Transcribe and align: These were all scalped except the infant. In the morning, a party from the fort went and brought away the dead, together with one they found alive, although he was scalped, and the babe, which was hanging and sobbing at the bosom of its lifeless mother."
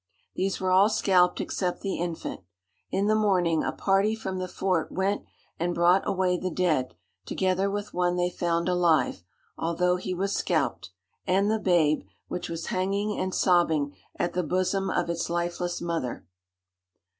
These 0.33 0.59
were 0.59 0.71
all 0.71 0.89
scalped 0.89 1.39
except 1.39 1.81
the 1.81 1.99
infant. 1.99 2.41
In 2.89 3.05
the 3.05 3.13
morning, 3.13 3.63
a 3.63 3.71
party 3.71 4.15
from 4.15 4.39
the 4.39 4.47
fort 4.47 4.91
went 4.91 5.23
and 5.59 5.75
brought 5.75 6.01
away 6.07 6.37
the 6.37 6.49
dead, 6.49 6.95
together 7.27 7.69
with 7.69 7.93
one 7.93 8.15
they 8.15 8.31
found 8.31 8.67
alive, 8.67 9.21
although 9.59 9.97
he 9.97 10.15
was 10.15 10.35
scalped, 10.35 10.89
and 11.27 11.51
the 11.51 11.59
babe, 11.59 12.01
which 12.27 12.49
was 12.49 12.65
hanging 12.73 13.15
and 13.19 13.35
sobbing 13.35 13.95
at 14.17 14.33
the 14.33 14.41
bosom 14.41 14.89
of 14.89 15.07
its 15.07 15.29
lifeless 15.29 15.79
mother." 15.81 16.25